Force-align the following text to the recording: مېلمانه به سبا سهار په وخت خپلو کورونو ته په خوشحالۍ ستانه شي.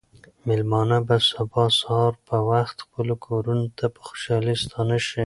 مېلمانه 0.47 0.97
به 1.07 1.15
سبا 1.29 1.65
سهار 1.79 2.13
په 2.27 2.37
وخت 2.49 2.77
خپلو 2.85 3.13
کورونو 3.25 3.65
ته 3.77 3.85
په 3.93 4.01
خوشحالۍ 4.07 4.55
ستانه 4.63 4.97
شي. 5.07 5.19